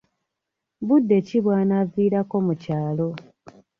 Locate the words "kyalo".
2.61-3.09